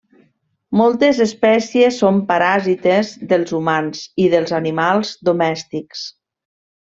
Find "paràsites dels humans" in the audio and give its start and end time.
2.31-4.01